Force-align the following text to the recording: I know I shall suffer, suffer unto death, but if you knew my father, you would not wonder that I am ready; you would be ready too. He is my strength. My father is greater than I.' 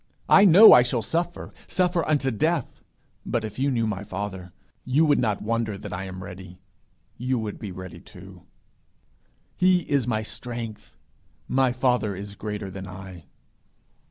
I 0.29 0.45
know 0.45 0.73
I 0.73 0.81
shall 0.81 1.03
suffer, 1.03 1.53
suffer 1.67 2.03
unto 2.07 2.31
death, 2.31 2.81
but 3.23 3.43
if 3.43 3.59
you 3.59 3.69
knew 3.69 3.85
my 3.85 4.03
father, 4.03 4.51
you 4.83 5.05
would 5.05 5.19
not 5.19 5.43
wonder 5.43 5.77
that 5.77 5.93
I 5.93 6.05
am 6.05 6.23
ready; 6.23 6.57
you 7.19 7.37
would 7.37 7.59
be 7.59 7.71
ready 7.71 7.99
too. 7.99 8.41
He 9.55 9.81
is 9.81 10.07
my 10.07 10.23
strength. 10.23 10.97
My 11.47 11.71
father 11.71 12.15
is 12.15 12.33
greater 12.33 12.71
than 12.71 12.87
I.' 12.87 13.25